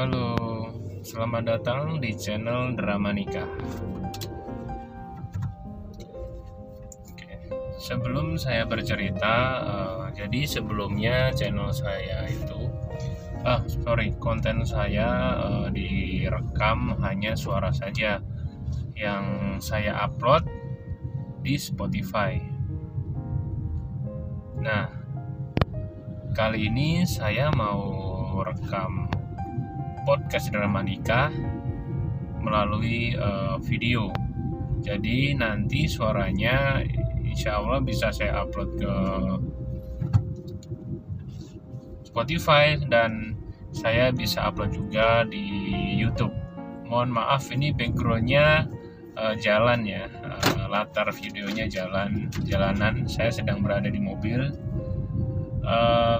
Halo, 0.00 0.32
selamat 1.04 1.42
datang 1.44 2.00
di 2.00 2.16
channel 2.16 2.72
Drama 2.72 3.12
Nikah. 3.12 3.44
Oke, 7.04 7.32
sebelum 7.76 8.40
saya 8.40 8.64
bercerita, 8.64 9.60
uh, 9.60 10.08
jadi 10.16 10.48
sebelumnya 10.48 11.36
channel 11.36 11.68
saya 11.76 12.24
itu, 12.32 12.72
ah 13.44 13.60
sorry, 13.68 14.16
konten 14.16 14.64
saya 14.64 15.36
uh, 15.36 15.68
direkam 15.68 16.96
hanya 17.04 17.36
suara 17.36 17.68
saja 17.68 18.24
yang 18.96 19.60
saya 19.60 20.08
upload 20.08 20.48
di 21.44 21.60
Spotify. 21.60 22.40
Nah, 24.64 24.88
kali 26.32 26.72
ini 26.72 27.04
saya 27.04 27.52
mau 27.52 27.84
rekam 28.48 28.99
podcast 30.10 30.50
drama 30.50 30.82
nikah 30.82 31.30
melalui 32.42 33.14
uh, 33.14 33.62
video. 33.62 34.10
Jadi 34.82 35.38
nanti 35.38 35.86
suaranya 35.86 36.82
insya 37.22 37.62
Allah 37.62 37.78
bisa 37.78 38.10
saya 38.10 38.42
upload 38.42 38.74
ke 38.74 38.94
Spotify 42.10 42.74
dan 42.90 43.38
saya 43.70 44.10
bisa 44.10 44.50
upload 44.50 44.74
juga 44.74 45.22
di 45.30 45.46
YouTube. 45.94 46.34
Mohon 46.90 47.22
maaf 47.22 47.46
ini 47.54 47.70
backgroundnya 47.70 48.66
uh, 49.14 49.38
jalan 49.38 49.86
ya, 49.86 50.10
uh, 50.26 50.66
latar 50.66 51.06
videonya 51.14 51.70
jalan 51.70 52.26
jalanan. 52.42 53.06
Saya 53.06 53.30
sedang 53.30 53.62
berada 53.62 53.86
di 53.86 54.02
mobil. 54.02 54.50
Uh, 55.62 56.18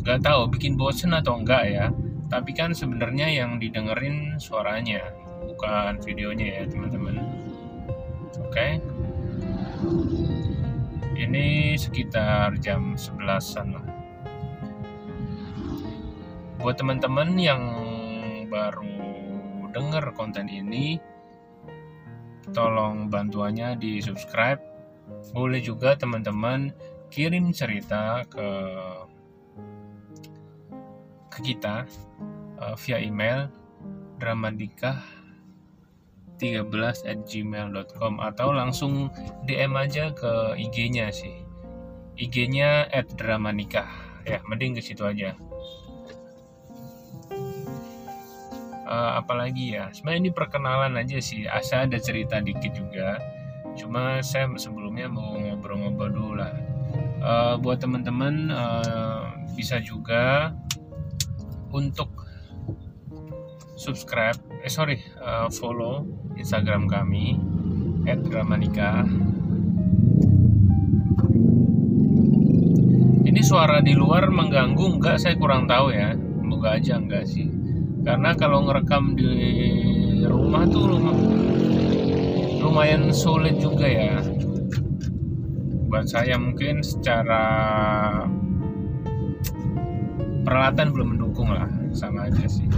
nggak 0.00 0.20
tahu 0.24 0.48
bikin 0.48 0.74
bosen 0.80 1.12
atau 1.12 1.36
enggak 1.40 1.64
ya 1.68 1.86
tapi 2.30 2.54
kan 2.54 2.70
sebenarnya 2.70 3.26
yang 3.26 3.58
didengerin 3.58 4.38
suaranya 4.38 5.02
bukan 5.40 5.98
videonya 6.04 6.62
ya 6.62 6.64
teman-teman. 6.70 7.16
Oke. 8.46 8.54
Okay. 8.54 8.72
ini 11.20 11.76
sekitar 11.76 12.56
jam 12.64 12.96
11an 12.96 13.76
lah 13.76 13.84
buat 16.60 16.76
teman-teman 16.76 17.40
yang 17.40 17.62
baru 18.52 19.00
denger 19.72 20.12
konten 20.12 20.44
ini 20.44 21.00
tolong 22.52 23.08
bantuannya 23.08 23.80
di 23.80 24.04
subscribe. 24.04 24.60
Boleh 25.32 25.64
juga 25.64 25.96
teman-teman 25.96 26.68
kirim 27.08 27.56
cerita 27.56 28.28
ke 28.28 28.48
kita 31.40 31.88
uh, 32.60 32.76
via 32.76 33.00
email 33.00 33.48
dramadikah 34.20 35.00
13 36.40 37.04
at 37.04 37.18
gmail.com 37.28 38.16
atau 38.24 38.48
langsung 38.56 39.12
DM 39.44 39.76
aja 39.76 40.08
ke 40.16 40.56
IG-nya 40.56 41.12
sih. 41.12 41.44
IG-nya 42.16 42.88
at 42.88 43.12
ya 44.24 44.38
mending 44.48 44.76
ke 44.76 44.80
situ 44.80 45.04
aja. 45.04 45.36
Uh, 48.90 49.22
apalagi 49.22 49.78
ya 49.78 49.92
sebenarnya 49.94 50.20
ini 50.28 50.30
perkenalan 50.32 50.96
aja 50.96 51.20
sih. 51.20 51.44
Asa 51.46 51.84
ada 51.84 52.00
cerita 52.00 52.40
dikit 52.40 52.72
juga. 52.72 53.20
Cuma 53.78 54.18
saya 54.24 54.50
sebelumnya 54.58 55.06
mau 55.06 55.36
ngobrol-ngobrol 55.36 56.10
dulu 56.10 56.32
lah. 56.40 56.52
Uh, 57.20 57.54
buat 57.60 57.78
teman-teman 57.78 58.50
uh, 58.50 59.30
bisa 59.54 59.78
juga 59.78 60.50
untuk 61.70 62.10
subscribe 63.80 64.36
eh 64.60 64.68
sorry 64.68 65.00
uh, 65.22 65.48
follow 65.48 66.04
Instagram 66.36 66.84
kami 66.90 67.40
@dramanika 68.04 69.08
ini 73.30 73.46
suara 73.46 73.78
di 73.78 73.94
luar 73.94 74.26
mengganggu 74.26 74.98
enggak 74.98 75.22
saya 75.22 75.38
kurang 75.38 75.70
tahu 75.70 75.94
ya. 75.94 76.18
Semoga 76.18 76.74
aja 76.74 76.98
enggak 76.98 77.30
sih. 77.30 77.46
Karena 78.02 78.34
kalau 78.34 78.66
ngerekam 78.66 79.14
di 79.14 79.32
rumah 80.26 80.66
tuh 80.66 80.98
rumah, 80.98 81.14
lumayan 82.58 83.14
sulit 83.14 83.62
juga 83.62 83.86
ya. 83.86 84.18
Buat 85.86 86.10
saya 86.10 86.42
mungkin 86.42 86.82
secara 86.82 87.44
peralatan 90.42 90.90
belum 90.90 91.19
mendukung 91.40 91.56
lah 91.56 91.68
sama 91.96 92.28
aja 92.28 92.44
sih. 92.44 92.68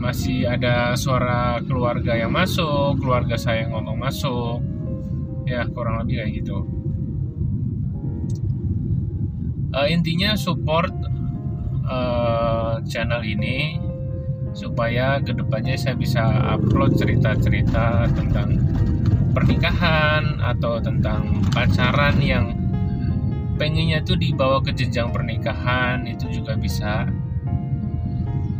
Masih 0.00 0.48
ada 0.48 0.96
suara 0.96 1.60
keluarga 1.64 2.16
yang 2.16 2.32
masuk 2.32 3.00
keluarga 3.00 3.36
saya 3.36 3.68
yang 3.68 3.76
ngomong 3.76 4.00
masuk. 4.00 4.64
Ya 5.44 5.68
kurang 5.68 6.00
lebih 6.04 6.24
kayak 6.24 6.32
gitu. 6.40 6.58
Uh, 9.74 9.88
intinya 9.90 10.38
support 10.38 10.92
uh, 11.84 12.80
channel 12.88 13.20
ini 13.26 13.76
supaya 14.54 15.18
ke 15.18 15.34
depannya 15.34 15.74
saya 15.74 15.98
bisa 15.98 16.22
upload 16.54 16.94
cerita-cerita 16.94 18.06
tentang 18.14 18.62
pernikahan 19.34 20.38
atau 20.38 20.78
tentang 20.78 21.42
pacaran 21.50 22.22
yang 22.22 22.54
pengennya 23.58 23.98
tuh 24.06 24.14
dibawa 24.14 24.62
ke 24.62 24.70
jenjang 24.70 25.10
pernikahan 25.10 26.06
itu 26.06 26.30
juga 26.30 26.54
bisa 26.54 27.06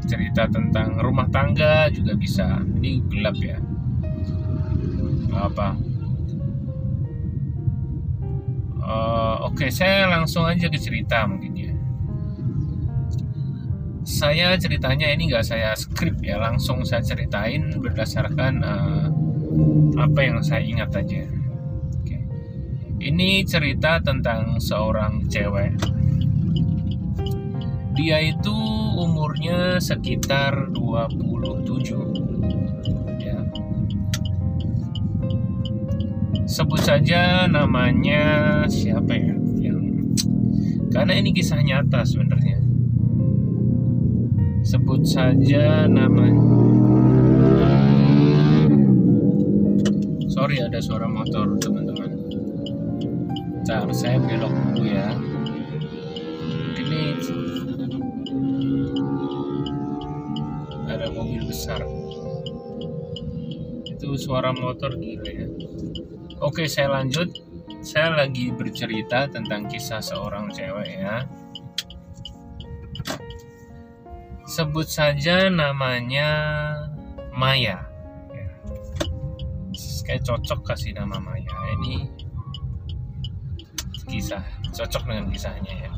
cerita 0.04 0.46
tentang 0.48 1.00
rumah 1.00 1.26
tangga 1.32 1.88
juga 1.90 2.14
bisa. 2.14 2.60
Ini 2.60 3.02
gelap 3.08 3.36
ya. 3.40 3.58
Apa? 5.34 5.74
Uh, 8.84 9.48
oke 9.48 9.64
okay, 9.64 9.70
saya 9.72 10.04
langsung 10.12 10.44
aja 10.44 10.68
ke 10.68 10.76
cerita 10.76 11.24
mungkin 11.24 11.52
ya. 11.56 11.72
Saya 14.04 14.52
ceritanya 14.60 15.08
ini 15.08 15.32
nggak 15.32 15.48
saya 15.48 15.72
skrip 15.72 16.20
ya 16.20 16.36
langsung 16.36 16.84
saya 16.84 17.00
ceritain 17.00 17.72
berdasarkan 17.80 18.54
uh, 18.60 19.08
apa 19.96 20.20
yang 20.20 20.44
saya 20.44 20.60
ingat 20.60 20.92
aja. 20.92 21.24
Ini 23.04 23.44
cerita 23.44 24.00
tentang 24.00 24.56
seorang 24.56 25.28
cewek. 25.28 25.76
Dia 27.94 28.18
itu 28.18 28.54
umurnya 28.98 29.78
sekitar 29.78 30.74
27. 30.74 31.94
Ya. 33.22 33.38
Sebut 36.42 36.82
saja 36.82 37.46
namanya 37.46 38.66
siapa 38.66 39.14
ya? 39.14 39.38
Yang 39.62 40.10
karena 40.90 41.22
ini 41.22 41.30
kisah 41.30 41.62
nyata 41.62 42.02
sebenarnya. 42.02 42.58
Sebut 44.64 45.04
saja 45.04 45.84
namanya 45.84 46.40
Sorry 50.24 50.56
ada 50.56 50.80
suara 50.80 51.04
motor 51.04 51.60
teman-teman 51.60 52.10
Bentar, 53.64 53.88
saya 53.96 54.20
belok 54.20 54.52
dulu 54.76 54.84
ya. 54.84 55.08
Ini 56.76 57.16
besar. 61.64 61.80
Itu 63.88 64.20
suara 64.20 64.52
motor 64.52 65.00
gila 65.00 65.32
ya. 65.32 65.48
Oke, 66.44 66.68
saya 66.68 66.92
lanjut. 67.00 67.32
Saya 67.80 68.12
lagi 68.12 68.52
bercerita 68.52 69.24
tentang 69.32 69.64
kisah 69.72 70.04
seorang 70.04 70.52
cewek 70.52 70.92
ya. 70.92 71.24
Sebut 74.44 74.84
saja 74.84 75.48
namanya 75.48 76.28
Maya. 77.32 77.80
Ya. 78.28 78.48
Kayak 80.04 80.28
cocok 80.28 80.68
kasih 80.68 80.92
nama 80.92 81.16
Maya. 81.16 81.56
Ini 81.80 82.12
kisah 84.04 84.44
cocok 84.68 85.08
dengan 85.08 85.32
kisahnya 85.32 85.74
ya 85.88 85.90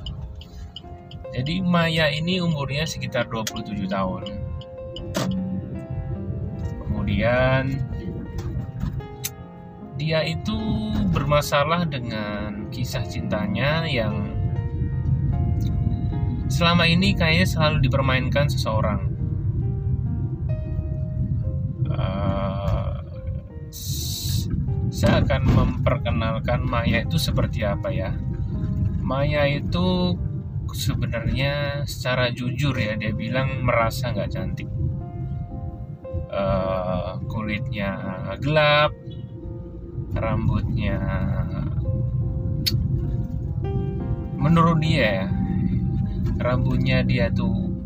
jadi 1.34 1.58
Maya 1.58 2.06
ini 2.14 2.38
umurnya 2.38 2.86
sekitar 2.86 3.26
27 3.28 3.90
tahun 3.90 4.24
kemudian 7.06 7.86
dia 9.94 10.26
itu 10.26 10.58
bermasalah 11.14 11.86
dengan 11.86 12.66
kisah 12.74 13.06
cintanya 13.06 13.86
yang 13.86 14.26
selama 16.50 16.82
ini 16.90 17.14
kayaknya 17.14 17.46
selalu 17.46 17.86
dipermainkan 17.86 18.50
seseorang 18.50 19.06
saya 24.90 25.22
akan 25.22 25.42
memperkenalkan 25.46 26.64
Maya 26.64 27.04
itu 27.04 27.20
seperti 27.20 27.62
apa 27.68 27.92
ya. 27.92 28.16
Maya 29.04 29.44
itu 29.44 30.16
sebenarnya 30.72 31.84
secara 31.84 32.32
jujur 32.32 32.72
ya 32.72 32.96
dia 32.96 33.12
bilang 33.12 33.60
merasa 33.60 34.08
nggak 34.08 34.32
cantik 34.32 34.66
uh, 36.36 37.16
kulitnya 37.32 37.96
gelap 38.44 38.92
rambutnya 40.12 41.00
menurut 44.36 44.78
dia 44.84 45.32
rambutnya 46.36 47.00
dia 47.02 47.32
tuh 47.32 47.76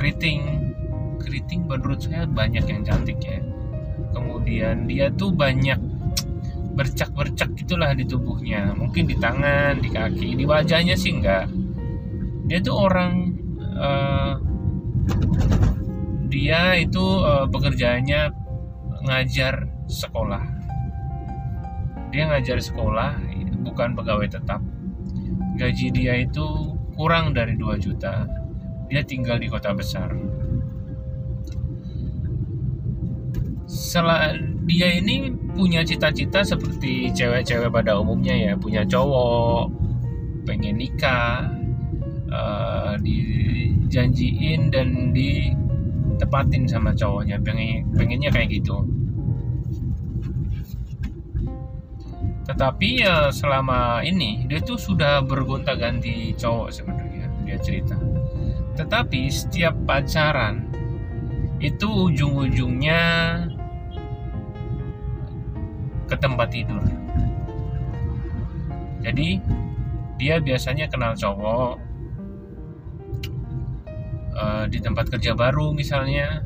keriting. 0.00 0.40
Keriting 1.20 1.68
menurut 1.68 2.00
saya 2.00 2.24
banyak 2.24 2.64
yang 2.64 2.82
cantik 2.82 3.20
ya. 3.20 3.40
Kemudian 4.16 4.88
dia 4.88 5.12
tuh 5.12 5.30
banyak 5.30 5.76
bercak-bercak 6.74 7.52
gitulah 7.60 7.92
di 7.92 8.08
tubuhnya. 8.08 8.72
Mungkin 8.72 9.04
di 9.04 9.16
tangan 9.20 9.78
di 9.84 9.92
kaki 9.92 10.40
di 10.40 10.44
wajahnya 10.48 10.96
sih 10.96 11.20
enggak. 11.20 11.46
Dia 12.48 12.58
tuh 12.64 12.74
orang 12.74 13.36
uh, 13.76 14.34
dia 16.30 16.78
itu 16.78 17.02
uh, 17.02 17.50
pekerjaannya 17.50 18.30
ngajar 19.04 19.66
sekolah. 19.90 20.46
Dia 22.14 22.30
ngajar 22.30 22.62
sekolah 22.62 23.18
bukan 23.66 23.98
pegawai 23.98 24.30
tetap. 24.30 24.62
Gaji 25.58 25.92
dia 25.92 26.14
itu 26.22 26.46
kurang 26.94 27.34
dari 27.34 27.58
2 27.58 27.82
juta. 27.82 28.24
Dia 28.86 29.02
tinggal 29.02 29.42
di 29.42 29.50
kota 29.50 29.74
besar. 29.74 30.14
Setelah 33.66 34.34
dia 34.66 34.98
ini 34.98 35.30
punya 35.54 35.82
cita-cita 35.82 36.46
seperti 36.46 37.10
cewek-cewek 37.14 37.70
pada 37.70 37.98
umumnya 37.98 38.34
ya. 38.34 38.52
Punya 38.54 38.86
cowok 38.86 39.70
pengen 40.46 40.78
nikah 40.78 41.50
uh, 42.30 42.94
dijanjiin 42.98 44.70
dan 44.74 45.14
ditepatin 46.20 46.68
sama 46.68 46.92
cowoknya. 46.92 47.40
Pengen 47.40 47.88
pengennya 47.96 48.28
kayak 48.28 48.60
gitu. 48.60 48.84
Tetapi 52.44 52.88
ya 53.00 53.32
selama 53.32 54.04
ini 54.04 54.44
dia 54.44 54.60
tuh 54.60 54.76
sudah 54.76 55.24
bergonta-ganti 55.24 56.36
cowok 56.36 56.68
sebenarnya 56.68 57.24
dia 57.48 57.56
cerita. 57.64 57.96
Tetapi 58.76 59.32
setiap 59.32 59.72
pacaran 59.88 60.68
itu 61.56 61.88
ujung-ujungnya 61.88 63.00
ke 66.04 66.16
tempat 66.20 66.52
tidur. 66.52 66.84
Jadi 69.00 69.40
dia 70.20 70.36
biasanya 70.36 70.84
kenal 70.92 71.16
cowok 71.16 71.89
uh, 74.34 74.64
di 74.70 74.78
tempat 74.82 75.10
kerja 75.10 75.34
baru 75.34 75.72
misalnya. 75.74 76.44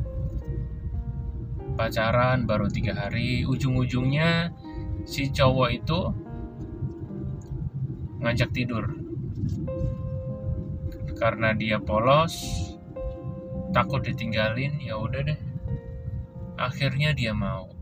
Pacaran 1.75 2.47
baru 2.47 2.71
tiga 2.71 2.95
hari 2.95 3.43
ujung-ujungnya 3.43 4.55
si 5.03 5.27
cowok 5.35 5.71
itu 5.75 6.01
ngajak 8.23 8.51
tidur. 8.55 8.95
Karena 11.19 11.51
dia 11.55 11.83
polos 11.83 12.35
takut 13.75 14.07
ditinggalin 14.07 14.79
ya 14.79 14.95
udah 14.95 15.23
deh. 15.27 15.41
Akhirnya 16.55 17.11
dia 17.11 17.35
mau 17.35 17.75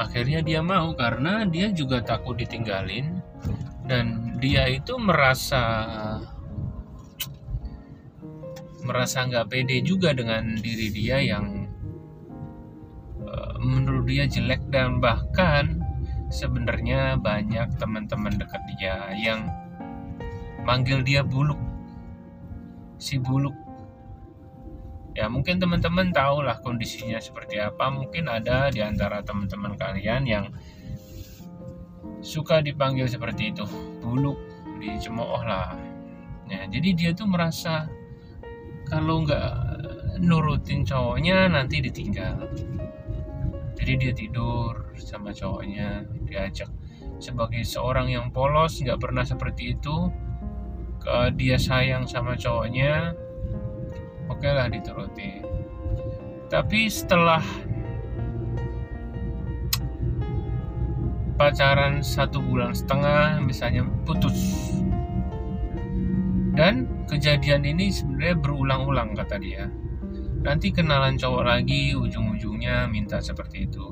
akhirnya 0.00 0.40
dia 0.40 0.64
mau 0.64 0.96
karena 0.96 1.44
dia 1.44 1.68
juga 1.68 2.00
takut 2.00 2.40
ditinggalin. 2.40 3.20
Dan 3.84 4.38
dia 4.40 4.64
itu 4.70 4.96
merasa 4.96 5.62
merasa 8.80 9.28
nggak 9.28 9.52
pede 9.52 9.84
juga 9.84 10.16
dengan 10.16 10.56
diri 10.56 10.88
dia 10.88 11.20
yang 11.20 11.68
uh, 13.20 13.54
menurut 13.60 14.08
dia 14.08 14.24
jelek 14.24 14.62
dan 14.72 15.02
bahkan 15.02 15.84
sebenarnya 16.30 17.18
banyak 17.20 17.66
teman-teman 17.76 18.38
dekat 18.40 18.62
dia 18.78 19.10
yang 19.18 19.50
manggil 20.64 21.02
dia 21.02 21.20
buluk. 21.26 21.58
Si 22.96 23.18
buluk 23.18 23.54
ya 25.16 25.26
mungkin 25.26 25.58
teman-teman 25.58 26.14
tahu 26.14 26.46
lah 26.46 26.58
kondisinya 26.62 27.18
seperti 27.18 27.58
apa. 27.58 27.90
Mungkin 27.90 28.30
ada 28.30 28.70
di 28.70 28.82
antara 28.84 29.22
teman-teman 29.24 29.74
kalian 29.74 30.22
yang 30.26 30.46
suka 32.20 32.60
dipanggil 32.60 33.08
seperti 33.08 33.48
itu 33.50 33.64
buluk 34.04 34.36
dicemooh 34.76 35.40
lah 35.40 35.72
ya 36.52 36.68
jadi 36.68 36.88
dia 36.92 37.10
tuh 37.16 37.24
merasa 37.24 37.88
kalau 38.84 39.24
nggak 39.24 39.50
nurutin 40.18 40.82
cowoknya 40.82 41.46
nanti 41.46 41.78
ditinggal. 41.78 42.50
Jadi 43.78 43.92
dia 43.96 44.12
tidur 44.12 44.92
sama 44.98 45.32
cowoknya 45.32 46.04
diajak. 46.28 46.68
Sebagai 47.22 47.64
seorang 47.64 48.12
yang 48.12 48.28
polos 48.34 48.82
nggak 48.82 49.00
pernah 49.00 49.24
seperti 49.24 49.78
itu 49.78 50.10
dia 51.38 51.56
sayang 51.56 52.04
sama 52.04 52.36
cowoknya 52.36 53.16
oke 54.30 54.46
lah 54.46 54.70
dituruti 54.70 55.42
tapi 56.46 56.86
setelah 56.86 57.42
pacaran 61.34 62.00
satu 62.00 62.38
bulan 62.38 62.72
setengah 62.72 63.42
misalnya 63.42 63.82
putus 64.06 64.70
dan 66.60 66.84
kejadian 67.08 67.64
ini 67.64 67.88
sebenarnya 67.88 68.36
berulang-ulang 68.38 69.16
kata 69.18 69.40
dia. 69.40 69.66
Nanti 70.40 70.68
kenalan 70.72 71.16
cowok 71.16 71.44
lagi, 71.48 71.96
ujung-ujungnya 71.96 72.84
minta 72.84 73.16
seperti 73.20 73.64
itu. 73.64 73.86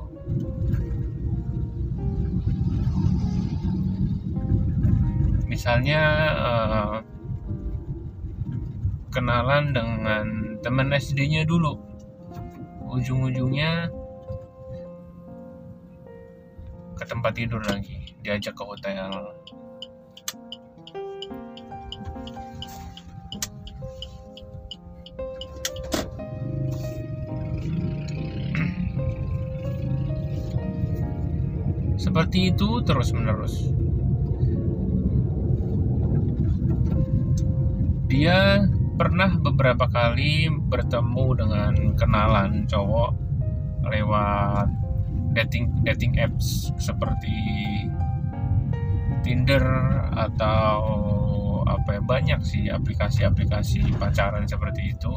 Misalnya 5.49 6.01
uh, 6.37 6.95
kenalan 9.19 9.75
dengan 9.75 10.25
teman 10.63 10.95
SD-nya 10.95 11.43
dulu, 11.43 11.75
ujung-ujungnya 12.87 13.91
ke 16.95 17.03
tempat 17.03 17.35
tidur 17.35 17.59
lagi, 17.67 18.15
diajak 18.23 18.55
ke 18.55 18.63
hotel. 18.63 19.11
Seperti 31.99 32.55
itu 32.55 32.79
terus-menerus. 32.87 33.67
Dia 38.07 38.63
pernah 38.99 39.31
beberapa 39.39 39.87
kali 39.87 40.51
bertemu 40.51 41.25
dengan 41.39 41.73
kenalan 41.95 42.67
cowok 42.67 43.15
lewat 43.87 44.67
dating 45.31 45.71
dating 45.87 46.19
apps 46.19 46.75
seperti 46.75 47.31
Tinder 49.23 49.63
atau 50.11 50.83
apa 51.63 51.95
ya 51.95 52.01
banyak 52.03 52.39
sih 52.43 52.67
aplikasi-aplikasi 52.67 53.95
pacaran 53.95 54.43
seperti 54.43 54.91
itu. 54.91 55.15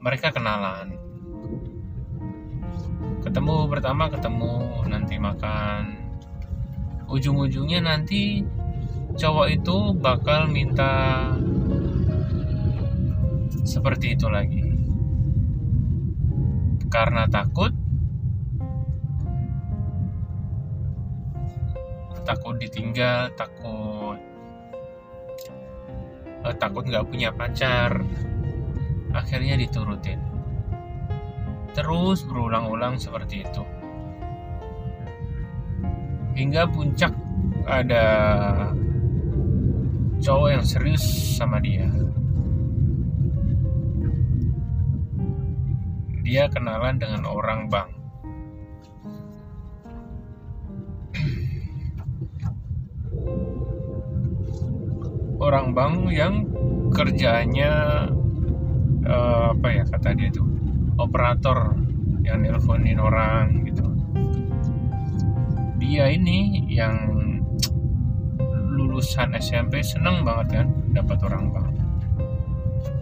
Mereka 0.00 0.32
kenalan 0.32 0.96
ketemu 3.20 3.68
pertama 3.68 4.08
ketemu 4.08 4.52
nanti 4.88 5.20
makan 5.20 5.98
ujung-ujungnya 7.10 7.82
nanti 7.82 8.46
cowok 9.16 9.48
itu 9.48 9.76
bakal 9.96 10.46
minta 10.52 11.32
seperti 13.64 14.12
itu 14.14 14.28
lagi. 14.28 14.62
Karena 16.92 17.24
takut 17.26 17.72
takut 22.26 22.58
ditinggal 22.58 23.30
takut 23.38 24.18
eh, 26.42 26.56
takut 26.58 26.82
nggak 26.82 27.06
punya 27.06 27.30
pacar 27.32 28.04
akhirnya 29.16 29.56
diturutin. 29.56 30.20
Terus 31.72 32.24
berulang-ulang 32.24 33.00
seperti 33.00 33.44
itu. 33.44 33.64
Hingga 36.36 36.68
puncak 36.68 37.12
ada 37.64 38.04
cowok 40.20 40.48
yang 40.52 40.64
serius 40.64 41.04
sama 41.36 41.60
dia. 41.60 41.88
Dia 46.26 46.50
kenalan 46.50 46.98
dengan 46.98 47.22
orang 47.28 47.70
bank. 47.70 47.90
Orang 55.36 55.76
bank 55.76 56.10
yang 56.10 56.48
kerjanya 56.90 58.04
uh, 59.06 59.54
apa 59.54 59.68
ya 59.70 59.84
kata 59.86 60.16
dia 60.18 60.32
itu? 60.32 60.42
Operator 60.98 61.76
yang 62.26 62.42
nelponin 62.42 62.98
orang 62.98 63.62
gitu. 63.68 63.86
Dia 65.78 66.10
ini 66.10 66.66
yang 66.66 67.35
lulusan 68.96 69.36
SMP 69.36 69.84
seneng 69.84 70.24
banget 70.24 70.64
kan 70.64 70.72
dapat 70.96 71.20
orang 71.28 71.52
bank 71.52 71.76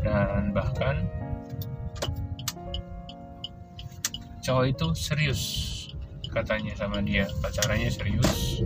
dan 0.03 0.51
bahkan 0.51 1.07
cowok 4.43 4.75
itu 4.75 4.87
serius 4.99 5.43
katanya 6.35 6.75
sama 6.75 6.99
dia 6.99 7.31
pacarannya 7.39 7.87
serius 7.95 8.59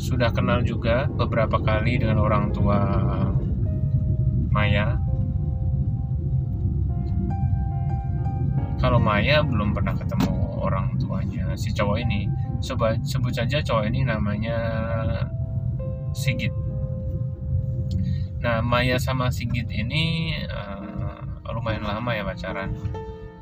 sudah 0.00 0.32
kenal 0.32 0.64
juga 0.64 1.04
beberapa 1.04 1.60
kali 1.60 2.00
dengan 2.00 2.16
orang 2.16 2.48
tua 2.48 2.80
Maya. 4.48 4.96
Kalau 8.80 8.96
Maya 8.96 9.44
belum 9.44 9.76
pernah 9.76 9.92
ketemu 9.92 10.32
orang 10.64 10.96
tuanya 10.96 11.52
si 11.60 11.70
cowok 11.76 12.00
ini. 12.00 12.24
Coba 12.64 12.96
sebut 13.04 13.36
saja 13.36 13.60
cowok 13.60 13.84
ini 13.92 14.02
namanya 14.08 14.58
Sigit. 16.12 16.54
Nah, 18.40 18.64
Maya 18.64 18.96
sama 18.96 19.28
Sigit 19.28 19.68
ini 19.68 20.34
uh, 20.48 21.50
lumayan 21.52 21.84
lama 21.84 22.14
ya 22.14 22.24
pacaran. 22.24 22.72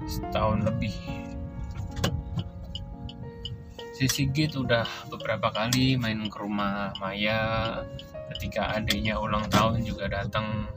Setahun 0.08 0.64
lebih 0.64 0.94
si 3.98 4.06
Sigit 4.06 4.54
udah 4.54 4.86
beberapa 5.10 5.50
kali 5.50 5.98
main 5.98 6.30
ke 6.30 6.38
rumah 6.38 6.94
Maya 7.02 7.82
ketika 8.30 8.78
adiknya 8.78 9.18
ulang 9.18 9.50
tahun 9.50 9.82
juga 9.82 10.06
datang 10.06 10.70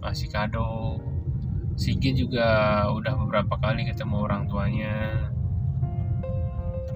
masih 0.00 0.32
kado 0.32 0.96
Sigit 1.76 2.16
juga 2.16 2.88
udah 2.96 3.12
beberapa 3.20 3.60
kali 3.60 3.84
ketemu 3.84 4.24
orang 4.24 4.48
tuanya 4.48 5.28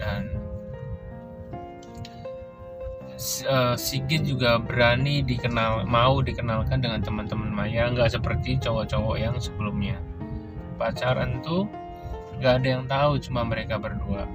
dan 0.01 0.34
uh, 3.47 3.75
Sigit 3.79 4.27
juga 4.27 4.59
berani 4.59 5.23
dikenal 5.23 5.87
mau 5.87 6.19
dikenalkan 6.21 6.83
dengan 6.83 7.01
teman-teman 7.01 7.51
Maya. 7.51 7.91
Nggak 7.91 8.19
seperti 8.19 8.59
cowok-cowok 8.59 9.17
yang 9.19 9.37
sebelumnya. 9.39 9.99
Pacaran 10.77 11.39
tuh 11.41 11.71
nggak 12.43 12.55
ada 12.63 12.69
yang 12.69 12.85
tahu 12.91 13.19
cuma 13.23 13.47
mereka 13.47 13.79
berdua. 13.79 14.27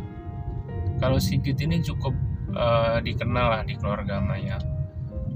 Kalau 0.99 1.19
Sigit 1.19 1.59
ini 1.59 1.83
cukup 1.83 2.15
uh, 2.55 3.03
dikenal 3.03 3.47
lah 3.59 3.61
di 3.67 3.75
keluarga 3.75 4.23
Maya. 4.23 4.59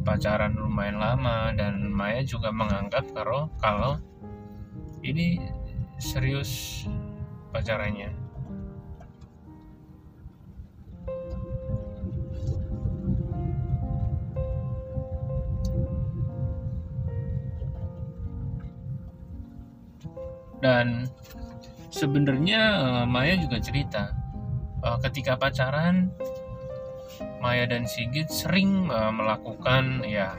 Pacaran 0.04 0.56
lumayan 0.60 1.00
lama 1.00 1.56
dan 1.56 1.88
Maya 1.88 2.24
juga 2.28 2.52
menganggap 2.52 3.08
kalau 3.16 3.48
kalau 3.60 3.96
ini 5.04 5.40
serius 6.00 6.84
pacarannya 7.56 8.23
dan 20.64 21.12
sebenarnya 21.92 22.62
eh, 22.80 23.06
Maya 23.06 23.36
juga 23.36 23.60
cerita 23.60 24.16
uh, 24.80 24.98
ketika 25.04 25.36
pacaran 25.36 26.08
Maya 27.44 27.68
dan 27.68 27.84
Sigit 27.84 28.32
sering 28.32 28.88
uh, 28.88 29.12
melakukan 29.12 30.08
ya 30.08 30.32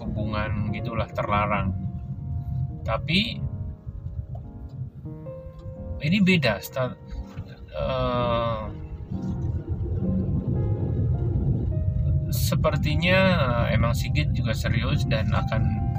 hubungan 0.00 0.72
gitulah 0.72 1.06
terlarang. 1.12 1.76
Tapi 2.82 3.38
ini 6.02 6.18
beda 6.18 6.58
start, 6.58 6.98
uh, 7.76 8.66
sepertinya 12.32 13.20
emang 13.70 13.92
Sigit 13.94 14.32
juga 14.32 14.56
serius 14.56 15.04
dan 15.06 15.30
akan 15.30 15.91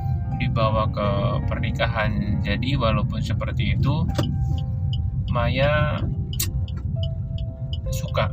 dibawa 0.43 0.91
ke 0.91 1.07
pernikahan 1.47 2.43
jadi 2.43 2.75
walaupun 2.75 3.23
seperti 3.23 3.79
itu 3.79 4.03
Maya 5.31 6.03
suka 7.95 8.27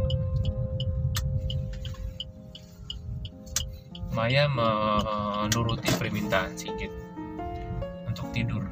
Maya 4.11 4.51
menuruti 4.51 5.87
permintaan 5.95 6.59
Sigit 6.59 6.91
untuk 8.11 8.27
tidur. 8.35 8.67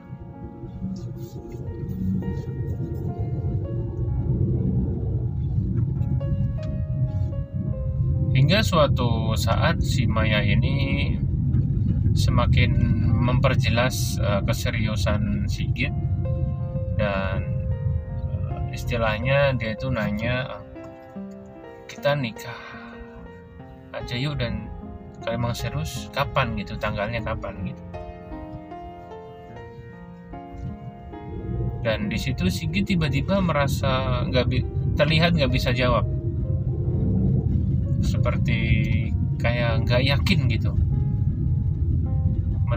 Hingga 8.34 8.66
suatu 8.66 9.38
saat 9.38 9.78
si 9.78 10.10
Maya 10.10 10.42
ini 10.42 11.14
semakin 12.18 12.97
memperjelas 13.28 14.16
uh, 14.24 14.40
keseriusan 14.40 15.44
Sigit 15.44 15.92
dan 16.96 17.44
istilahnya 18.72 19.52
dia 19.60 19.76
itu 19.76 19.92
nanya 19.92 20.64
kita 21.84 22.16
nikah 22.16 22.56
aja 23.92 24.16
yuk 24.16 24.40
dan 24.40 24.72
kalau 25.20 25.34
emang 25.34 25.52
serius 25.52 26.08
kapan 26.16 26.56
gitu? 26.56 26.78
Tanggalnya 26.80 27.20
kapan 27.20 27.54
gitu? 27.68 27.82
Dan 31.84 32.08
di 32.08 32.16
situ 32.16 32.48
Sigit 32.48 32.88
tiba-tiba 32.88 33.44
merasa 33.44 34.24
nggak 34.24 34.46
terlihat 34.96 35.36
nggak 35.36 35.52
bisa 35.52 35.74
jawab. 35.76 36.08
Seperti 38.00 38.58
kayak 39.36 39.84
nggak 39.84 40.02
yakin 40.06 40.40
gitu 40.48 40.72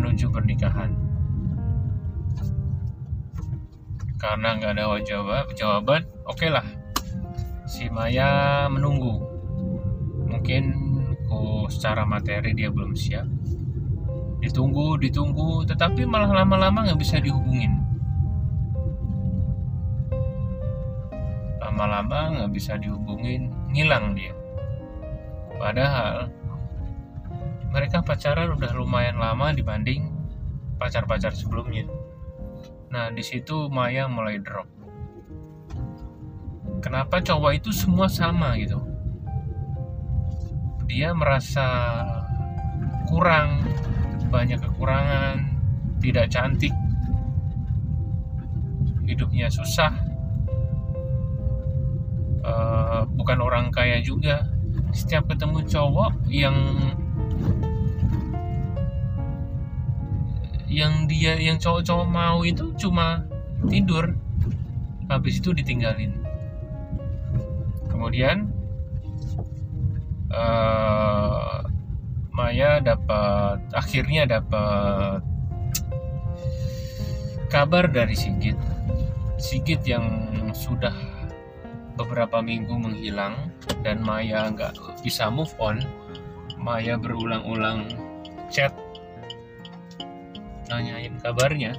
menuju 0.01 0.33
pernikahan. 0.33 0.89
Karena 4.17 4.57
nggak 4.57 4.73
ada 4.73 4.97
jawab 5.05 5.45
jawaban 5.53 6.01
oke 6.25 6.41
okay 6.41 6.49
lah 6.49 6.65
si 7.69 7.85
Maya 7.93 8.65
menunggu. 8.65 9.21
Mungkin 10.25 10.73
kok 11.29 11.69
secara 11.69 12.01
materi 12.01 12.57
dia 12.57 12.73
belum 12.73 12.97
siap. 12.97 13.29
Ditunggu 14.41 14.97
ditunggu 14.97 15.69
tetapi 15.69 16.01
malah 16.09 16.33
lama-lama 16.33 16.89
nggak 16.89 16.97
bisa 16.97 17.21
dihubungin. 17.21 17.77
Lama-lama 21.61 22.41
nggak 22.41 22.51
bisa 22.51 22.73
dihubungin 22.81 23.53
ngilang 23.69 24.17
dia. 24.17 24.33
Padahal 25.61 26.40
mereka 27.71 28.03
pacaran 28.03 28.53
udah 28.53 28.71
lumayan 28.75 29.17
lama 29.17 29.55
dibanding 29.55 30.11
pacar-pacar 30.77 31.31
sebelumnya 31.31 31.87
Nah, 32.91 33.07
di 33.07 33.23
situ 33.23 33.71
Maya 33.71 34.11
mulai 34.11 34.35
drop. 34.43 34.67
Kenapa 36.83 37.23
cowok 37.23 37.51
itu 37.55 37.71
semua 37.71 38.11
sama 38.11 38.59
gitu? 38.59 38.83
Dia 40.91 41.15
merasa 41.15 41.63
kurang, 43.07 43.63
banyak 44.27 44.59
kekurangan, 44.59 45.39
tidak 46.03 46.27
cantik, 46.27 46.75
hidupnya 49.07 49.47
susah, 49.47 49.95
uh, 52.43 53.07
bukan 53.07 53.39
orang 53.39 53.71
kaya 53.71 54.03
juga. 54.03 54.51
Setiap 54.91 55.31
ketemu 55.31 55.63
cowok 55.63 56.27
yang 56.27 56.59
yang 60.71 61.03
dia 61.11 61.35
yang 61.35 61.59
cowok-cowok 61.59 62.07
mau 62.07 62.47
itu 62.47 62.71
cuma 62.79 63.27
tidur. 63.67 64.15
Habis 65.11 65.43
itu 65.43 65.51
ditinggalin. 65.51 66.15
Kemudian 67.91 68.47
uh, 70.31 71.67
Maya 72.31 72.79
dapat 72.79 73.59
akhirnya 73.75 74.23
dapat 74.23 75.19
kabar 77.51 77.91
dari 77.91 78.15
Sigit. 78.15 78.55
Sigit 79.35 79.83
yang 79.83 80.07
sudah 80.55 80.95
beberapa 81.99 82.39
minggu 82.39 82.71
menghilang 82.71 83.51
dan 83.83 83.99
Maya 83.99 84.47
nggak 84.47 85.03
bisa 85.03 85.27
move 85.27 85.51
on. 85.59 85.83
Maya 86.55 86.95
berulang-ulang 86.95 87.91
chat 88.47 88.71
nanyain 90.71 91.19
kabarnya 91.19 91.75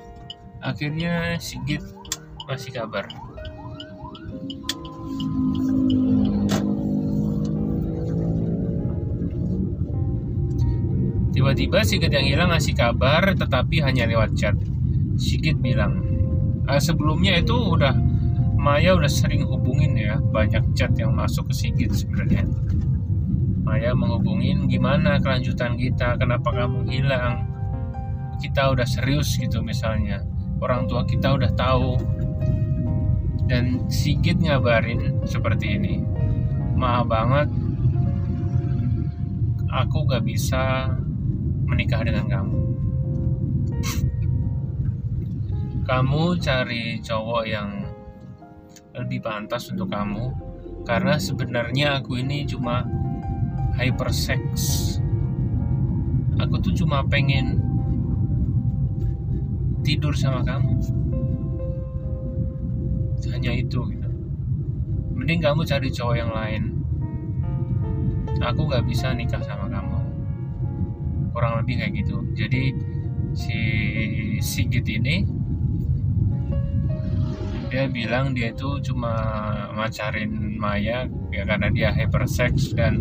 akhirnya 0.61 1.41
Sigit 1.41 1.81
masih 2.45 2.71
kabar. 2.77 3.09
Tiba-tiba 11.33 11.81
Sigit 11.83 12.13
yang 12.13 12.29
hilang 12.29 12.53
ngasih 12.53 12.77
kabar 12.77 13.33
tetapi 13.33 13.81
hanya 13.81 14.05
lewat 14.05 14.37
chat. 14.37 14.55
Sigit 15.17 15.59
bilang 15.59 16.05
uh, 16.69 16.79
sebelumnya 16.79 17.41
itu 17.41 17.57
udah 17.57 17.97
Maya 18.63 18.95
udah 18.95 19.11
sering 19.11 19.43
hubungin 19.43 19.99
ya 19.99 20.23
banyak 20.31 20.63
chat 20.79 20.95
yang 20.95 21.19
masuk 21.19 21.51
ke 21.51 21.55
Sigit 21.57 21.91
sebenarnya. 21.91 22.47
Maya 23.67 23.91
menghubungin 23.97 24.71
gimana 24.71 25.19
kelanjutan 25.19 25.75
kita? 25.75 26.15
Kenapa 26.15 26.55
kamu 26.55 26.87
hilang 26.87 27.52
kita 28.41 28.73
udah 28.73 28.87
serius 28.87 29.37
gitu 29.37 29.61
misalnya. 29.61 30.23
Orang 30.63 30.87
tua 30.87 31.03
kita 31.05 31.35
udah 31.35 31.51
tahu. 31.53 31.99
Dan 33.51 33.91
Sigit 33.91 34.39
ngabarin 34.39 35.27
seperti 35.27 35.77
ini 35.77 36.01
maaf 36.79 37.07
banget 37.07 37.53
aku 39.73 40.05
gak 40.05 40.25
bisa 40.27 40.93
menikah 41.65 42.05
dengan 42.05 42.29
kamu. 42.29 42.61
Kamu 45.83 46.23
cari 46.39 47.01
cowok 47.01 47.43
yang 47.49 47.71
lebih 48.93 49.25
pantas 49.25 49.73
untuk 49.73 49.89
kamu 49.89 50.31
karena 50.85 51.17
sebenarnya 51.17 52.03
aku 52.03 52.21
ini 52.21 52.45
cuma 52.45 52.85
hypersex. 53.81 54.43
Aku 56.37 56.61
tuh 56.61 56.77
cuma 56.77 57.07
pengen 57.09 57.72
tidur 59.83 60.15
sama 60.15 60.47
kamu. 60.47 60.79
Hanya 63.33 63.53
itu 63.55 63.81
gitu. 63.91 64.09
Mending 65.19 65.41
kamu 65.43 65.63
cari 65.67 65.89
cowok 65.91 66.17
yang 66.19 66.31
lain. 66.31 66.63
Aku 68.43 68.67
gak 68.67 68.87
bisa 68.87 69.15
nikah 69.15 69.43
sama 69.43 69.71
kamu. 69.71 69.99
Kurang 71.31 71.63
lebih 71.63 71.79
kayak 71.83 71.93
gitu. 72.03 72.23
Jadi 72.35 72.75
si 73.33 73.59
Sigit 74.43 74.85
ini 74.91 75.25
dia 77.73 77.89
bilang 77.89 78.37
dia 78.37 78.53
itu 78.53 78.85
cuma 78.85 79.17
macarin 79.73 80.61
Maya 80.61 81.09
ya 81.33 81.43
karena 81.49 81.73
dia 81.73 81.89
hypersex 81.89 82.77
dan 82.77 83.01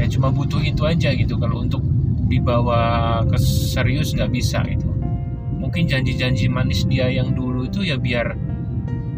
ya 0.00 0.08
cuma 0.08 0.32
butuh 0.32 0.64
itu 0.64 0.86
aja 0.88 1.12
gitu. 1.12 1.36
Kalau 1.36 1.60
untuk 1.60 1.84
dibawa 2.32 3.20
ke 3.28 3.36
serius 3.36 4.16
nggak 4.16 4.32
bisa 4.32 4.64
gitu 4.64 4.81
mungkin 5.72 5.88
janji-janji 5.88 6.52
manis 6.52 6.84
dia 6.84 7.08
yang 7.08 7.32
dulu 7.32 7.64
itu 7.64 7.80
ya 7.80 7.96
biar 7.96 8.36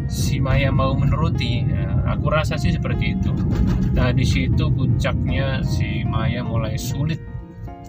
si 0.07 0.39
Maya 0.39 0.71
mau 0.71 0.95
menuruti. 0.95 1.67
Ya, 1.67 2.15
aku 2.15 2.31
rasa 2.31 2.55
sih 2.55 2.71
seperti 2.71 3.19
itu. 3.19 3.35
Nah 3.91 4.15
di 4.15 4.23
situ 4.23 4.71
puncaknya 4.71 5.59
si 5.67 6.07
Maya 6.07 6.47
mulai 6.47 6.79
sulit 6.79 7.19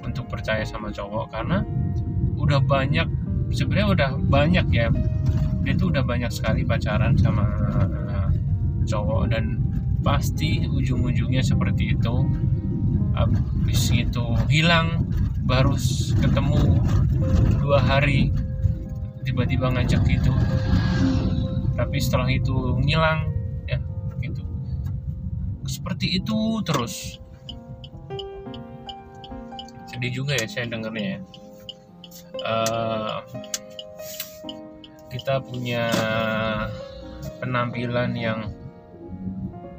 untuk 0.03 0.27
percaya 0.27 0.67
sama 0.67 0.91
cowok 0.91 1.31
karena 1.31 1.63
udah 2.35 2.59
banyak 2.59 3.07
sebenarnya 3.55 3.87
udah 3.87 4.11
banyak 4.35 4.67
ya. 4.75 4.91
Dia 5.63 5.75
tuh 5.79 5.95
udah 5.95 6.03
banyak 6.03 6.35
sekali 6.35 6.67
pacaran 6.67 7.15
sama 7.15 7.47
uh, 7.71 8.35
cowok 8.83 9.31
dan 9.31 9.63
pasti 10.03 10.67
ujung-ujungnya 10.67 11.39
seperti 11.39 11.95
itu. 11.95 12.15
Habis 13.15 13.95
itu 13.95 14.27
hilang 14.51 15.07
baru 15.47 15.79
ketemu 16.19 16.83
dua 17.63 17.79
hari 17.79 18.35
tiba-tiba 19.27 19.75
ngajak 19.75 20.07
gitu. 20.07 20.31
Tapi 21.75 21.97
setelah 21.99 22.31
itu 22.31 22.55
ngilang 22.81 23.27
ya 23.67 23.83
gitu. 24.23 24.47
Seperti 25.67 26.23
itu 26.23 26.63
terus. 26.63 27.19
Sedih 29.91 30.23
juga 30.23 30.39
ya 30.39 30.47
saya 30.47 30.71
dengarnya 30.71 31.19
ya. 31.19 31.21
Uh, 32.47 33.19
kita 35.11 35.43
punya 35.43 35.91
penampilan 37.43 38.15
yang 38.15 38.55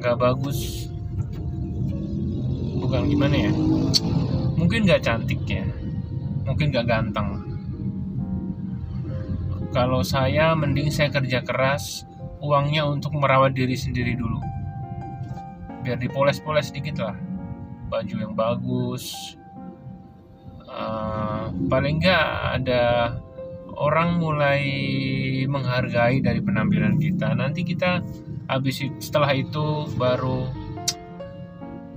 gak 0.04 0.20
bagus. 0.20 0.92
Bukan 2.84 3.08
gimana 3.08 3.36
ya? 3.48 3.52
Mungkin 4.60 4.84
gak 4.84 5.08
cantik 5.08 5.42
ya 5.48 5.64
mungkin 6.48 6.72
gak 6.72 6.88
ganteng 6.88 7.57
kalau 9.78 10.02
saya 10.02 10.58
mending 10.58 10.90
saya 10.90 11.14
kerja 11.14 11.46
keras 11.46 12.10
uangnya 12.42 12.82
untuk 12.90 13.14
merawat 13.14 13.54
diri 13.54 13.78
sendiri 13.78 14.18
dulu. 14.18 14.42
Biar 15.86 16.02
dipoles-poles 16.02 16.74
sedikit 16.74 16.98
lah. 16.98 17.14
Baju 17.94 18.16
yang 18.18 18.34
bagus. 18.34 19.38
Uh, 20.66 21.54
paling 21.70 22.02
nggak 22.02 22.28
ada 22.58 23.16
orang 23.78 24.18
mulai 24.18 24.66
menghargai 25.46 26.26
dari 26.26 26.42
penampilan 26.42 26.98
kita. 26.98 27.38
Nanti 27.38 27.62
kita 27.62 28.02
habis 28.50 28.82
setelah 28.98 29.30
itu 29.38 29.86
baru 29.94 30.50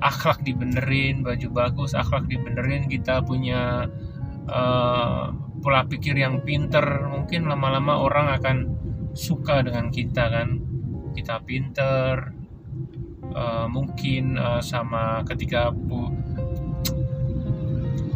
akhlak 0.05 0.45
dibenerin 0.45 1.25
baju 1.25 1.49
bagus 1.53 1.93
akhlak 1.93 2.25
dibenerin 2.29 2.89
kita 2.89 3.21
punya 3.21 3.89
uh, 4.49 5.33
pola 5.61 5.85
pikir 5.85 6.17
yang 6.17 6.41
pinter 6.43 6.83
mungkin 7.07 7.47
lama-lama 7.47 8.01
orang 8.01 8.27
akan 8.41 8.57
suka 9.13 9.61
dengan 9.61 9.93
kita 9.93 10.25
kan? 10.33 10.49
Kita 11.13 11.45
pinter 11.45 12.33
uh, 13.37 13.69
mungkin 13.69 14.41
uh, 14.41 14.65
sama 14.65 15.21
ketika 15.29 15.71
pu 15.71 16.11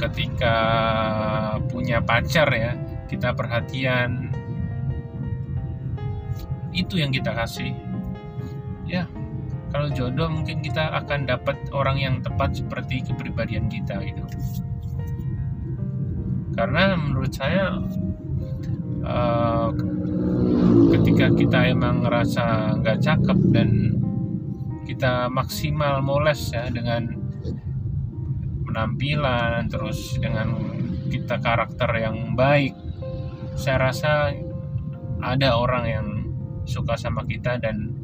ketika 0.01 0.57
punya 1.71 2.01
pacar 2.03 2.49
ya 2.51 2.73
kita 3.07 3.37
perhatian. 3.37 4.33
Itu 6.75 6.99
yang 6.99 7.15
kita 7.15 7.31
kasih. 7.31 7.71
Ya 8.89 9.07
kalau 9.75 9.91
jodoh 9.91 10.31
mungkin 10.31 10.63
kita 10.63 10.95
akan 11.03 11.27
dapat 11.27 11.59
orang 11.75 11.99
yang 11.99 12.15
tepat 12.23 12.55
seperti 12.55 13.03
kepribadian 13.03 13.67
kita 13.67 13.99
gitu 14.07 14.23
karena 16.55 16.95
menurut 16.95 17.33
saya 17.35 17.79
uh, 19.03 19.69
ketika 20.95 21.27
kita 21.35 21.59
emang 21.75 22.07
ngerasa 22.07 22.79
nggak 22.81 22.99
cakep 23.03 23.39
dan 23.51 23.71
kita 24.87 25.27
maksimal 25.29 26.01
moles 26.01 26.41
ya 26.55 26.71
dengan 26.71 27.11
penampilan 28.65 29.67
terus 29.71 30.19
dengan 30.19 30.55
kita 31.11 31.39
karakter 31.39 31.91
yang 31.99 32.35
baik 32.35 32.75
saya 33.55 33.91
rasa 33.91 34.35
ada 35.23 35.57
orang 35.57 35.85
yang 35.87 36.07
suka 36.67 36.99
sama 36.99 37.23
kita 37.25 37.57
dan 37.63 37.95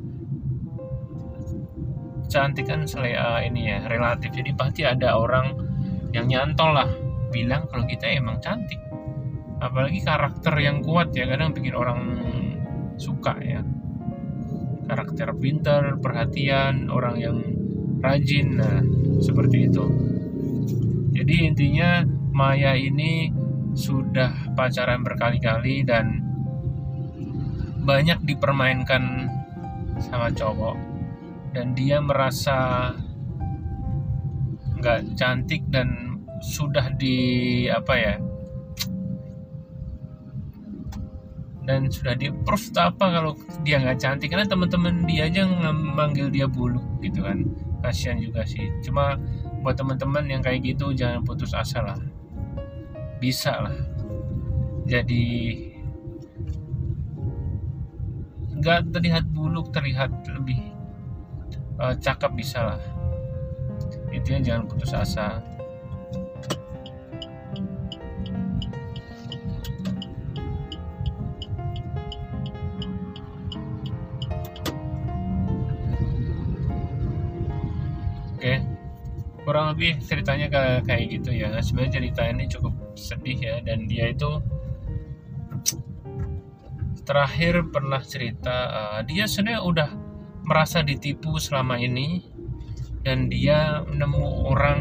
cantik 2.31 2.71
kan 2.71 2.87
selera 2.87 3.43
ini 3.43 3.67
ya 3.67 3.91
relatif. 3.91 4.31
Jadi 4.31 4.55
pasti 4.55 4.87
ada 4.87 5.19
orang 5.19 5.59
yang 6.15 6.31
nyantol 6.31 6.71
lah 6.71 6.91
bilang 7.31 7.71
kalau 7.71 7.87
kita 7.87 8.11
emang 8.11 8.43
cantik. 8.43 8.79
Apalagi 9.61 10.03
karakter 10.03 10.55
yang 10.59 10.83
kuat 10.83 11.15
ya 11.15 11.31
kadang 11.31 11.55
bikin 11.55 11.75
orang 11.79 12.01
suka 12.99 13.39
ya. 13.41 13.63
Karakter 14.91 15.31
pintar 15.39 16.03
perhatian 16.03 16.91
orang 16.91 17.17
yang 17.23 17.39
rajin 18.03 18.59
nah 18.59 18.83
seperti 19.23 19.71
itu. 19.71 19.85
Jadi 21.15 21.35
intinya 21.47 22.03
Maya 22.31 22.73
ini 22.75 23.31
sudah 23.77 24.55
pacaran 24.57 25.05
berkali-kali 25.05 25.85
dan 25.85 26.25
banyak 27.85 28.19
dipermainkan 28.25 29.29
sama 30.01 30.33
cowok. 30.33 30.77
Dan 31.51 31.75
dia 31.75 31.99
merasa 32.01 32.91
nggak 34.81 35.13
cantik 35.19 35.69
dan 35.69 36.10
sudah 36.41 36.89
di 36.97 37.69
apa 37.69 37.95
ya 37.95 38.15
dan 41.71 41.87
sudah 41.87 42.19
di 42.19 42.35
proof 42.43 42.75
apa 42.75 43.07
kalau 43.15 43.39
dia 43.63 43.79
nggak 43.79 44.03
cantik. 44.03 44.35
Karena 44.35 44.43
teman-teman 44.43 45.07
dia 45.07 45.31
aja 45.31 45.47
manggil 45.71 46.27
dia 46.27 46.51
buluk 46.51 46.83
gitu 46.99 47.23
kan. 47.23 47.47
Kasihan 47.79 48.19
juga 48.19 48.43
sih. 48.43 48.67
Cuma 48.83 49.15
buat 49.63 49.79
teman-teman 49.79 50.27
yang 50.27 50.43
kayak 50.43 50.67
gitu 50.67 50.91
jangan 50.91 51.23
putus 51.23 51.55
asa 51.55 51.79
lah. 51.79 51.99
Bisa 53.23 53.55
lah. 53.55 53.77
Jadi 54.91 55.23
nggak 58.59 58.91
terlihat 58.91 59.25
buluk 59.31 59.71
terlihat 59.71 60.11
lebih 60.27 60.59
uh, 61.79 61.95
cakep 61.95 62.35
bisa 62.35 62.75
lah. 62.75 62.83
Intinya 64.11 64.43
jangan 64.43 64.65
putus 64.67 64.91
asa 64.91 65.39
kurang 79.45 79.73
lebih 79.77 80.01
ceritanya 80.05 80.49
kayak 80.53 80.89
kayak 80.89 81.05
gitu 81.21 81.31
ya. 81.33 81.53
Sebenarnya 81.61 82.01
cerita 82.01 82.23
ini 82.29 82.45
cukup 82.49 82.75
sedih 82.97 83.39
ya 83.41 83.57
dan 83.65 83.89
dia 83.89 84.13
itu 84.13 84.41
terakhir 87.05 87.67
pernah 87.75 87.99
cerita 88.05 88.57
uh, 88.71 89.01
dia 89.03 89.27
sebenarnya 89.27 89.61
udah 89.67 89.91
merasa 90.47 90.85
ditipu 90.85 91.43
selama 91.43 91.75
ini 91.81 92.23
dan 93.03 93.27
dia 93.27 93.83
menemu 93.89 94.47
orang 94.47 94.79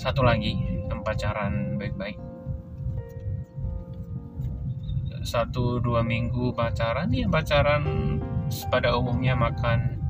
satu 0.00 0.24
lagi 0.24 0.56
yang 0.90 1.00
pacaran 1.06 1.78
baik-baik. 1.78 2.18
Satu 5.24 5.80
dua 5.80 6.04
minggu 6.04 6.52
pacaran 6.52 7.08
ya 7.08 7.24
pacaran 7.30 7.84
pada 8.68 8.92
umumnya 8.92 9.32
makan 9.32 10.03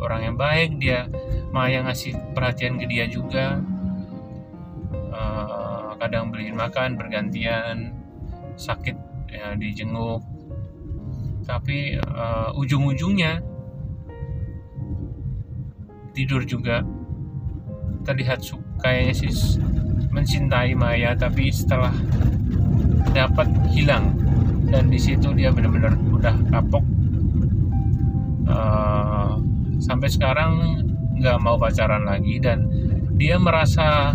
orang 0.00 0.20
yang 0.32 0.36
baik 0.38 0.78
dia 0.78 1.10
Maya 1.50 1.80
ngasih 1.84 2.14
perhatian 2.36 2.76
ke 2.76 2.86
dia 2.86 3.08
juga. 3.08 3.60
Uh, 5.08 5.96
kadang 5.98 6.30
beliin 6.30 6.54
makan 6.54 6.94
bergantian 6.94 7.96
sakit 8.54 8.94
ya 9.32 9.56
dijenguk. 9.56 10.22
Tapi 11.48 11.96
uh, 11.96 12.52
ujung-ujungnya 12.54 13.40
tidur 16.12 16.44
juga 16.44 16.84
terlihat 18.04 18.44
kayaknya 18.80 19.14
sih 19.16 19.32
mencintai 20.12 20.76
Maya 20.76 21.16
tapi 21.16 21.48
setelah 21.48 21.92
dapat 23.16 23.48
hilang. 23.72 24.12
Dan 24.68 24.92
di 24.92 25.00
situ 25.00 25.32
dia 25.32 25.48
benar-benar 25.48 25.96
udah 26.12 26.36
kapok. 26.52 26.84
Uh, 28.44 29.07
sampai 29.78 30.10
sekarang 30.10 30.82
nggak 31.18 31.38
mau 31.42 31.58
pacaran 31.58 32.06
lagi 32.06 32.38
dan 32.38 32.66
dia 33.18 33.34
merasa 33.38 34.14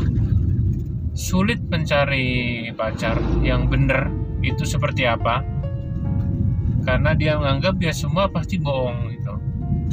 sulit 1.13 1.59
mencari 1.67 2.67
pacar 2.73 3.19
yang 3.43 3.67
benar 3.67 4.07
itu 4.43 4.63
seperti 4.63 5.07
apa. 5.07 5.43
Karena 6.83 7.15
dia 7.15 7.39
menganggap 7.39 7.79
ya 7.79 7.95
semua 7.95 8.27
pasti 8.27 8.59
bohong 8.59 9.11
gitu. 9.11 9.33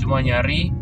Cuma 0.02 0.18
nyari 0.18 0.74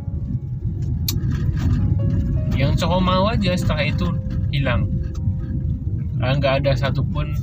yang 2.56 2.72
cowok 2.74 3.00
mau 3.00 3.28
aja 3.28 3.52
setelah 3.56 3.84
itu 3.88 4.08
hilang. 4.52 4.88
Ah, 6.18 6.34
nggak 6.34 6.64
ada 6.64 6.72
satupun 6.74 7.36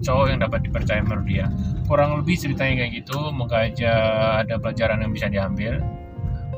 cowok 0.00 0.26
yang 0.32 0.40
dapat 0.40 0.64
dipercaya 0.64 1.04
menurut 1.04 1.26
dia. 1.28 1.46
Kurang 1.84 2.16
lebih 2.20 2.36
ceritanya 2.40 2.84
kayak 2.84 2.92
gitu. 3.04 3.18
Moga 3.28 3.68
aja 3.68 3.92
ada 4.40 4.56
pelajaran 4.56 5.04
yang 5.04 5.12
bisa 5.12 5.28
diambil 5.28 5.80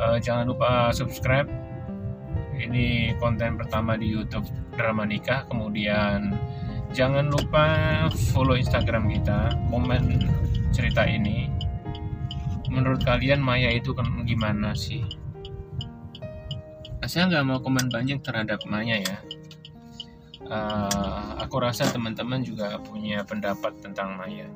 uh, 0.02 0.18
jangan 0.18 0.50
lupa 0.50 0.90
subscribe. 0.90 1.46
Ini 2.58 3.16
konten 3.18 3.58
pertama 3.58 3.94
di 3.94 4.10
YouTube 4.10 4.46
drama 4.74 5.06
nikah. 5.06 5.46
Kemudian 5.46 6.34
jangan 6.90 7.30
lupa 7.30 7.64
follow 8.34 8.58
Instagram 8.58 9.10
kita. 9.10 9.54
Komen 9.70 10.26
cerita 10.74 11.06
ini. 11.06 11.50
Menurut 12.72 13.04
kalian 13.04 13.42
Maya 13.42 13.70
itu 13.70 13.92
kan 13.92 14.06
gimana 14.24 14.72
sih? 14.72 15.04
Saya 17.02 17.28
nggak 17.28 17.44
mau 17.44 17.58
komen 17.60 17.90
banyak 17.90 18.22
terhadap 18.22 18.62
Maya 18.64 19.02
ya. 19.02 19.18
Uh, 20.42 21.38
aku 21.38 21.62
rasa 21.62 21.88
teman-teman 21.88 22.44
juga 22.44 22.78
punya 22.80 23.26
pendapat 23.26 23.74
tentang 23.82 24.16
Maya. 24.16 24.48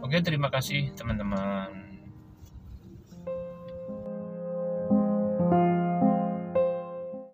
Oke 0.00 0.20
terima 0.22 0.48
kasih 0.52 0.92
teman-teman 0.96 1.89